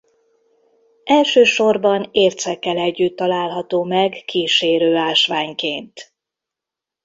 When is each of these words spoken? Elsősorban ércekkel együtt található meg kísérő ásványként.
Elsősorban 1.03 2.09
ércekkel 2.11 2.77
együtt 2.77 3.15
található 3.15 3.83
meg 3.83 4.11
kísérő 4.25 4.95
ásványként. 4.95 6.13